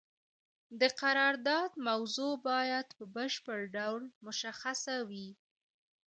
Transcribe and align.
د 0.79 0.81
قرارداد 1.01 1.71
موضوع 1.87 2.33
باید 2.49 2.87
په 2.97 3.03
بشپړ 3.15 3.59
ډول 3.75 4.03
مشخصه 4.25 4.95
وي. 5.09 5.29